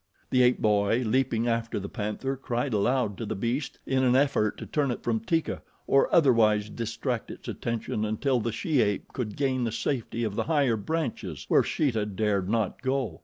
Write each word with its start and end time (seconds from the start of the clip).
The 0.31 0.41
ape 0.41 0.57
boy, 0.59 1.03
leaping 1.05 1.47
after 1.47 1.79
the 1.79 1.87
panther, 1.87 2.35
cried 2.35 2.73
aloud 2.73 3.19
to 3.19 3.25
the 3.27 3.35
beast 3.35 3.77
in 3.85 4.03
an 4.03 4.15
effort 4.15 4.57
to 4.57 4.65
turn 4.65 4.89
it 4.89 5.03
from 5.03 5.19
Teeka 5.19 5.61
or 5.85 6.11
otherwise 6.11 6.71
distract 6.71 7.29
its 7.29 7.47
attention 7.47 8.03
until 8.03 8.39
the 8.39 8.51
she 8.51 8.81
ape 8.81 9.13
could 9.13 9.37
gain 9.37 9.63
the 9.63 9.71
safety 9.71 10.23
of 10.23 10.33
the 10.33 10.45
higher 10.45 10.75
branches 10.75 11.45
where 11.49 11.61
Sheeta 11.61 12.07
dared 12.07 12.49
not 12.49 12.81
go. 12.81 13.19